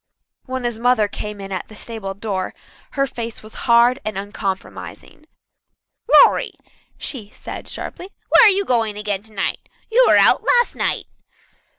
When 0.45 0.63
his 0.63 0.79
mother 0.79 1.07
came 1.07 1.39
in 1.39 1.51
at 1.51 1.67
the 1.67 1.75
stable 1.75 2.15
door 2.15 2.55
her 2.93 3.05
face 3.05 3.43
was 3.43 3.53
hard 3.69 3.99
and 4.03 4.17
uncompromising. 4.17 5.27
"Lawrie," 6.11 6.55
she 6.97 7.29
said 7.29 7.67
sharply, 7.67 8.09
"where 8.29 8.47
are 8.47 8.51
you 8.57 8.65
going 8.65 8.97
again 8.97 9.21
tonight? 9.21 9.59
You 9.91 10.03
were 10.07 10.17
out 10.17 10.43
last 10.43 10.75
night." 10.75 11.05